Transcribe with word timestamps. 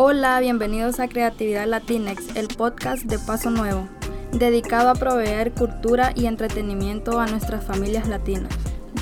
Hola, 0.00 0.38
bienvenidos 0.38 1.00
a 1.00 1.08
Creatividad 1.08 1.66
Latinex, 1.66 2.36
el 2.36 2.46
podcast 2.46 3.02
de 3.02 3.18
Paso 3.18 3.50
Nuevo, 3.50 3.88
dedicado 4.30 4.90
a 4.90 4.94
proveer 4.94 5.52
cultura 5.52 6.12
y 6.14 6.26
entretenimiento 6.26 7.18
a 7.18 7.26
nuestras 7.26 7.64
familias 7.64 8.06
latinas. 8.06 8.52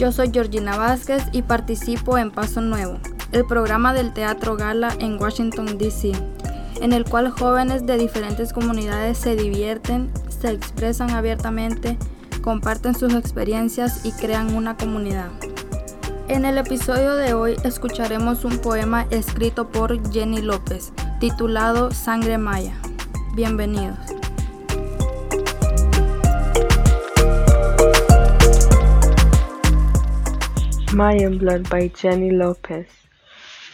Yo 0.01 0.11
soy 0.11 0.31
Georgina 0.33 0.79
Vázquez 0.79 1.23
y 1.33 1.43
participo 1.43 2.17
en 2.17 2.31
Paso 2.31 2.63
Nuevo, 2.63 2.99
el 3.33 3.45
programa 3.45 3.93
del 3.93 4.15
Teatro 4.15 4.57
Gala 4.57 4.97
en 4.99 5.21
Washington, 5.21 5.77
D.C., 5.77 6.13
en 6.81 6.95
el 6.95 7.05
cual 7.05 7.29
jóvenes 7.29 7.85
de 7.85 7.99
diferentes 7.99 8.55
comunidades 8.55 9.19
se 9.19 9.37
divierten, 9.37 10.11
se 10.31 10.49
expresan 10.49 11.11
abiertamente, 11.11 11.99
comparten 12.41 12.95
sus 12.95 13.13
experiencias 13.13 14.07
y 14.07 14.13
crean 14.13 14.57
una 14.57 14.79
comunidad. 14.79 15.29
En 16.29 16.45
el 16.45 16.59
episodio 16.59 17.15
de 17.15 17.35
hoy 17.35 17.57
escucharemos 17.63 18.45
un 18.45 18.59
poema 18.59 19.07
escrito 19.11 19.69
por 19.71 20.13
Jenny 20.13 20.43
López, 20.43 20.93
titulado 21.21 21.93
Sangre 21.93 22.37
Maya. 22.37 22.75
Bienvenidos. 23.37 23.97
Mayan 30.93 31.39
Blood 31.39 31.69
by 31.71 31.93
Jenny 31.95 32.33
Lopez. 32.33 32.89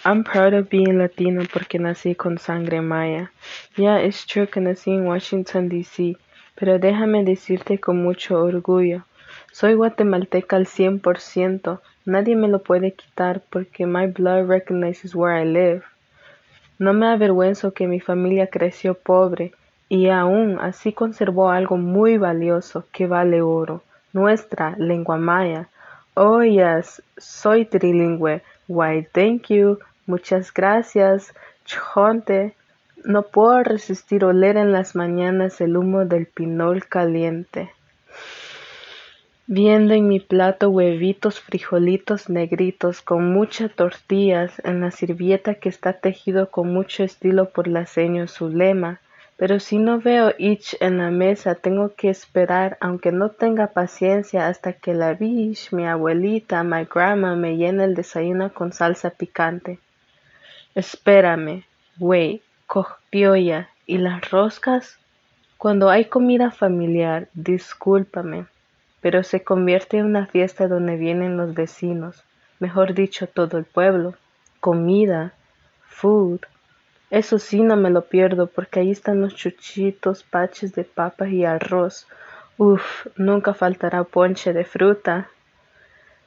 I'm 0.05 0.23
proud 0.23 0.53
of 0.53 0.69
being 0.69 0.99
Latino 0.99 1.45
porque 1.51 1.79
nací 1.79 2.15
con 2.15 2.37
sangre 2.37 2.83
maya. 2.83 3.33
Yeah, 3.77 4.05
it's 4.05 4.27
true 4.27 4.47
que 4.47 4.61
nací 4.61 4.91
en 4.91 5.07
Washington, 5.07 5.71
D.C., 5.71 6.19
pero 6.55 6.79
déjame 6.79 7.25
decirte 7.25 7.79
con 7.79 8.03
mucho 8.03 8.43
orgullo. 8.43 9.07
Soy 9.53 9.73
guatemalteca 9.73 10.57
al 10.57 10.67
100%. 10.67 11.81
Nadie 12.05 12.35
me 12.35 12.49
lo 12.49 12.59
puede 12.59 12.93
quitar 12.93 13.43
porque 13.49 13.87
my 13.87 14.07
blood 14.07 14.49
recognizes 14.49 15.15
where 15.15 15.41
I 15.41 15.45
live. 15.45 15.83
No 16.79 16.93
me 16.93 17.07
avergüenzo 17.07 17.75
que 17.75 17.87
mi 17.87 18.01
familia 18.01 18.49
creció 18.49 18.95
pobre 18.95 19.53
y 19.89 20.09
aún 20.09 20.59
así 20.61 20.93
conservó 20.93 21.51
algo 21.51 21.77
muy 21.77 22.19
valioso 22.19 22.85
que 22.93 23.07
vale 23.07 23.41
oro, 23.41 23.83
nuestra 24.13 24.75
lengua 24.79 25.17
maya. 25.17 25.69
Oh 26.15 26.43
yes, 26.43 27.03
soy 27.19 27.67
trilingüe. 27.67 28.43
Why, 28.67 29.07
thank 29.13 29.49
you. 29.49 29.79
Muchas 30.07 30.53
gracias. 30.53 31.33
Chonte. 31.65 32.57
No 33.05 33.23
puedo 33.23 33.63
resistir 33.63 34.25
oler 34.25 34.57
en 34.57 34.73
las 34.73 34.97
mañanas 34.97 35.61
el 35.61 35.77
humo 35.77 36.05
del 36.05 36.27
pinol 36.27 36.85
caliente 36.87 37.71
viendo 39.55 39.93
en 39.93 40.09
mi 40.09 40.19
plato 40.19 40.71
huevitos 40.71 41.39
frijolitos 41.39 42.31
negritos 42.31 43.03
con 43.03 43.35
muchas 43.35 43.71
tortillas 43.71 44.51
en 44.65 44.81
la 44.81 44.91
sirvieta 44.91 45.57
que 45.57 45.69
está 45.69 45.93
tejido 45.93 46.51
con 46.51 46.73
mucho 46.73 47.05
estilo 47.05 47.51
por 47.51 47.69
la 47.69 47.85
seño 47.85 48.29
Zulema. 48.29 49.01
Pero 49.37 49.61
si 49.61 49.77
no 49.77 50.01
veo 50.01 50.33
ich 50.39 50.75
en 50.81 50.97
la 50.97 51.11
mesa, 51.11 51.55
tengo 51.55 51.95
que 51.95 52.09
esperar, 52.09 52.79
aunque 52.81 53.13
no 53.13 53.29
tenga 53.29 53.67
paciencia, 53.75 54.49
hasta 54.49 54.73
que 54.73 54.95
la 54.95 55.13
bish, 55.13 55.71
mi 55.71 55.87
abuelita, 55.87 56.65
my 56.65 56.87
grandma, 56.87 57.37
me 57.37 57.59
llene 57.59 57.85
el 57.85 57.95
desayuno 57.95 58.55
con 58.55 58.73
salsa 58.73 59.11
picante. 59.11 59.79
Espérame, 60.75 61.65
güey, 61.99 62.41
cojpioya, 62.67 63.69
¿y 63.85 63.99
las 63.99 64.31
roscas? 64.31 64.97
Cuando 65.59 65.91
hay 65.91 66.07
comida 66.07 66.51
familiar, 66.51 67.29
discúlpame, 67.35 68.47
pero 69.03 69.25
se 69.25 69.43
convierte 69.43 69.99
en 69.99 70.07
una 70.07 70.27
fiesta 70.27 70.69
donde 70.69 70.97
vienen 70.97 71.37
los 71.37 71.53
vecinos, 71.53 72.25
mejor 72.61 72.95
dicho 72.95 73.27
todo 73.27 73.59
el 73.59 73.65
pueblo, 73.65 74.15
comida, 74.61 75.35
food. 75.85 76.41
Eso 77.11 77.39
sí 77.39 77.61
no 77.61 77.77
me 77.77 77.91
lo 77.91 78.07
pierdo 78.07 78.47
porque 78.47 78.81
ahí 78.81 78.91
están 78.93 79.21
los 79.21 79.35
chuchitos, 79.35 80.23
paches 80.23 80.75
de 80.75 80.85
papas 80.85 81.29
y 81.31 81.45
arroz. 81.45 82.07
Uf, 82.57 83.07
nunca 83.17 83.53
faltará 83.53 84.05
ponche 84.05 84.53
de 84.53 84.65
fruta. 84.65 85.29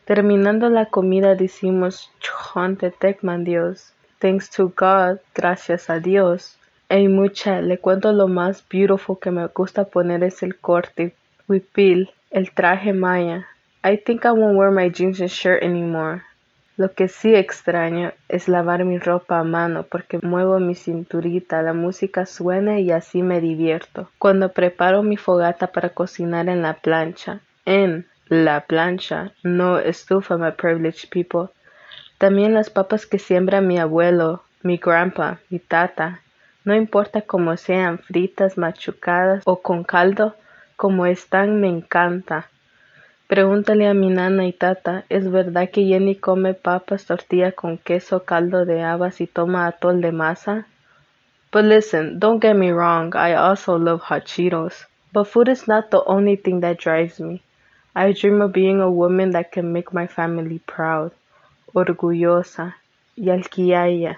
Terminando 0.04 0.70
la 0.70 0.88
comida 0.88 1.34
decimos 1.34 2.12
Chonte 2.20 2.92
Tekman 2.92 3.46
Dios. 3.46 3.94
Thanks 4.20 4.50
to 4.52 4.74
God, 4.78 5.20
gracias 5.34 5.90
a 5.90 6.00
Dios. 6.00 6.58
Ey 6.90 7.08
mucha, 7.08 7.62
le 7.62 7.80
cuento 7.80 8.12
lo 8.12 8.28
más 8.28 8.64
beautiful 8.70 9.18
que 9.20 9.32
me 9.32 9.48
gusta 9.48 9.86
poner 9.86 10.24
es 10.24 10.44
el 10.44 10.58
corte, 10.60 11.16
huipil. 11.48 12.12
El 12.36 12.52
traje 12.52 12.92
maya. 12.92 13.48
I 13.82 13.96
think 13.96 14.26
I 14.26 14.32
won't 14.32 14.58
wear 14.58 14.70
my 14.70 14.90
jeans 14.90 15.22
and 15.22 15.30
shirt 15.30 15.64
anymore. 15.64 16.24
Lo 16.76 16.92
que 16.92 17.08
sí 17.08 17.34
extraño 17.34 18.12
es 18.28 18.50
lavar 18.50 18.84
mi 18.84 18.98
ropa 18.98 19.40
a 19.40 19.46
mano 19.46 19.84
porque 19.84 20.20
muevo 20.22 20.60
mi 20.60 20.76
cinturita, 20.76 21.62
la 21.62 21.72
música 21.72 22.26
suena 22.26 22.82
y 22.82 22.92
así 22.92 23.22
me 23.22 23.40
divierto. 23.40 24.10
Cuando 24.18 24.52
preparo 24.52 25.02
mi 25.02 25.16
fogata 25.16 25.68
para 25.68 25.92
cocinar 25.92 26.50
en 26.50 26.62
la 26.62 26.74
plancha, 26.74 27.40
en 27.64 28.06
la 28.28 28.66
plancha, 28.66 29.32
no 29.42 29.80
estufa 29.80 30.36
my 30.36 30.52
privileged 30.52 31.10
people. 31.10 31.54
También 32.18 32.54
las 32.54 32.70
papas 32.70 33.06
que 33.06 33.18
siembra 33.18 33.62
mi 33.62 33.80
abuelo, 33.80 34.44
mi 34.62 34.76
grandpa, 34.76 35.40
mi 35.50 35.60
tata, 35.60 36.20
no 36.66 36.76
importa 36.76 37.22
cómo 37.22 37.56
sean, 37.56 37.98
fritas, 37.98 38.58
machucadas 38.58 39.42
o 39.46 39.62
con 39.62 39.86
caldo, 39.86 40.36
como 40.76 41.06
están 41.06 41.62
me 41.62 41.68
encanta. 41.68 42.50
Pregúntale 43.28 43.88
a 43.88 43.94
mi 43.94 44.10
nana 44.10 44.46
y 44.46 44.54
tata, 44.54 45.06
¿es 45.10 45.32
verdad 45.32 45.70
que 45.72 45.86
Jenny 45.86 46.16
come 46.16 46.54
papas, 46.54 47.06
tortilla 47.06 47.54
con 47.54 47.78
queso, 47.78 48.24
caldo 48.24 48.66
de 48.66 48.84
habas 48.84 49.20
y 49.20 49.28
toma 49.28 49.68
atol 49.68 50.02
de 50.02 50.12
masa? 50.12 50.68
But 51.52 51.66
listen, 51.66 52.20
don't 52.20 52.42
get 52.42 52.56
me 52.56 52.72
wrong, 52.72 53.16
I 53.16 53.34
also 53.34 53.78
love 53.78 54.02
hot 54.02 54.26
Cheetos. 54.26 54.86
But 55.14 55.28
food 55.28 55.48
is 55.48 55.68
not 55.68 55.90
the 55.90 56.04
only 56.06 56.36
thing 56.36 56.60
that 56.60 56.78
drives 56.78 57.20
me. 57.20 57.42
I 57.96 58.12
dream 58.12 58.42
of 58.42 58.52
being 58.52 58.82
a 58.82 58.92
woman 58.92 59.32
that 59.32 59.54
can 59.54 59.72
make 59.72 59.94
my 59.94 60.06
family 60.06 60.60
proud, 60.60 61.14
orgullosa 61.74 62.76
y 63.16 63.30
alquiaya. 63.30 64.18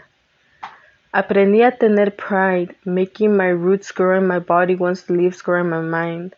Aprendí 1.13 1.61
a 1.61 1.71
tener 1.71 2.11
pride, 2.11 2.75
making 2.83 3.37
my 3.37 3.49
roots 3.49 3.91
grow 3.91 4.17
in 4.17 4.27
my 4.27 4.39
body 4.39 4.75
once 4.75 5.03
the 5.03 5.13
leaves 5.13 5.43
grow 5.43 5.61
in 5.61 5.69
my 5.69 5.81
mind. 5.81 6.35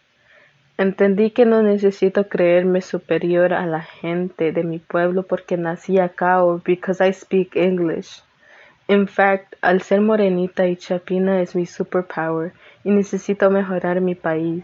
Entendí 0.80 1.32
que 1.32 1.46
no 1.46 1.62
necesito 1.62 2.30
creerme 2.30 2.82
superior 2.82 3.54
a 3.54 3.66
la 3.66 3.82
gente 3.82 4.54
de 4.54 4.64
mi 4.64 4.80
pueblo 4.80 5.24
porque 5.24 5.58
nací 5.58 6.00
acá 6.00 6.42
o 6.42 6.62
because 6.64 7.06
I 7.06 7.12
speak 7.12 7.58
English. 7.58 8.24
In 8.88 9.06
fact, 9.10 9.56
al 9.62 9.82
ser 9.82 10.00
morenita 10.00 10.68
y 10.68 10.78
chapina 10.78 11.42
es 11.42 11.54
mi 11.54 11.66
superpower 11.66 12.54
y 12.86 12.92
necesito 12.92 13.50
mejorar 13.50 14.00
mi 14.00 14.16
país. 14.16 14.64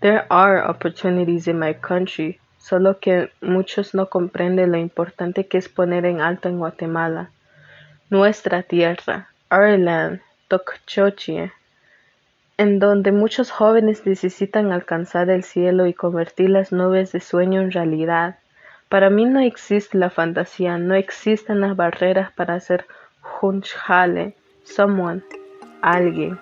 There 0.00 0.26
are 0.28 0.68
opportunities 0.68 1.48
in 1.48 1.58
my 1.58 1.72
country, 1.80 2.38
solo 2.58 3.00
que 3.00 3.30
muchos 3.40 3.94
no 3.94 4.10
comprenden 4.10 4.70
lo 4.70 4.76
importante 4.76 5.46
que 5.46 5.56
es 5.56 5.70
poner 5.70 6.04
en 6.04 6.20
alto 6.20 6.50
en 6.50 6.58
Guatemala. 6.58 7.30
Nuestra 8.10 8.64
tierra, 8.64 9.30
our 9.50 9.78
land, 9.78 10.20
en 12.58 12.78
donde 12.78 13.12
muchos 13.12 13.50
jóvenes 13.50 14.06
necesitan 14.06 14.72
alcanzar 14.72 15.30
el 15.30 15.42
cielo 15.42 15.86
y 15.86 15.94
convertir 15.94 16.50
las 16.50 16.72
nubes 16.72 17.12
de 17.12 17.20
sueño 17.20 17.60
en 17.60 17.72
realidad. 17.72 18.38
Para 18.88 19.10
mí 19.10 19.24
no 19.24 19.40
existe 19.40 19.96
la 19.96 20.10
fantasía, 20.10 20.78
no 20.78 20.94
existen 20.94 21.60
las 21.60 21.76
barreras 21.76 22.30
para 22.32 22.60
ser 22.60 22.86
hunchale, 23.40 24.34
someone, 24.64 25.22
alguien. 25.80 26.38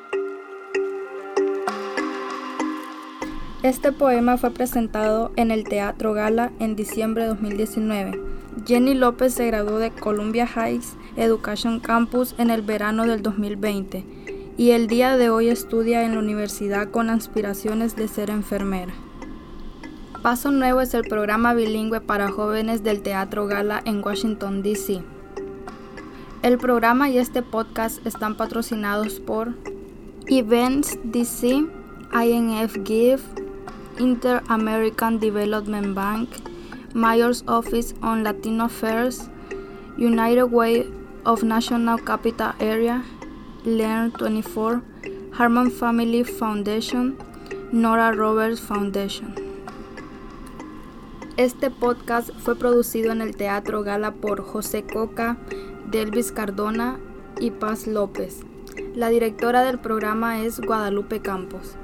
Este 3.63 3.93
poema 3.93 4.39
fue 4.39 4.51
presentado 4.51 5.33
en 5.37 5.51
el 5.51 5.65
Teatro 5.65 6.15
Gala 6.15 6.51
en 6.61 6.77
diciembre 6.77 7.25
de 7.25 7.29
2019. 7.29 8.19
Jenny 8.67 8.95
López 8.95 9.35
se 9.35 9.47
graduó 9.47 9.79
de 9.79 9.91
Columbia 9.91 10.47
Heights 10.47 10.97
Education 11.17 11.79
Campus 11.79 12.35
en 12.39 12.51
el 12.51 12.63
verano 12.63 13.07
del 13.07 13.23
2020 13.23 14.05
y 14.61 14.73
el 14.73 14.89
día 14.89 15.17
de 15.17 15.31
hoy 15.31 15.49
estudia 15.49 16.05
en 16.05 16.13
la 16.13 16.19
universidad 16.19 16.91
con 16.91 17.09
aspiraciones 17.09 17.97
de 17.97 18.09
ser 18.09 18.29
enfermera. 18.29 18.93
Paso 20.21 20.51
Nuevo 20.51 20.83
es 20.83 20.93
el 20.93 21.05
programa 21.05 21.55
bilingüe 21.55 22.03
para 22.03 22.31
jóvenes 22.31 22.83
del 22.83 23.01
Teatro 23.01 23.47
Gala 23.47 23.81
en 23.87 24.05
Washington, 24.05 24.63
D.C. 24.63 25.03
El 26.43 26.59
programa 26.59 27.09
y 27.09 27.17
este 27.17 27.41
podcast 27.41 28.07
están 28.07 28.37
patrocinados 28.37 29.19
por 29.19 29.55
Events 30.27 30.99
DC, 31.05 31.65
INF 32.23 32.77
Give, 32.85 33.23
Inter-American 33.99 35.21
Development 35.21 35.95
Bank, 35.95 36.29
Mayor's 36.93 37.45
Office 37.47 37.95
on 38.03 38.25
Latino 38.25 38.65
Affairs, 38.65 39.31
United 39.97 40.53
Way 40.53 40.87
of 41.25 41.43
National 41.45 42.05
Capital 42.05 42.53
Area, 42.61 43.03
Learn 43.65 44.13
24, 44.19 44.83
Harman 45.39 45.71
Family 45.71 46.25
Foundation, 46.25 47.17
Nora 47.73 48.13
Roberts 48.13 48.61
Foundation. 48.61 49.35
Este 51.37 51.71
podcast 51.71 52.31
fue 52.39 52.57
producido 52.57 53.13
en 53.13 53.21
el 53.21 53.37
Teatro 53.37 53.83
Gala 53.83 54.13
por 54.13 54.43
José 54.43 54.85
Coca, 54.85 55.37
Delvis 55.91 56.33
Cardona, 56.33 56.99
y 57.41 57.51
Paz 57.51 57.87
López. 57.87 58.41
La 58.95 59.09
directora 59.09 59.63
del 59.63 59.79
programa 59.79 60.41
es 60.43 60.61
Guadalupe 60.61 61.21
Campos. 61.21 61.77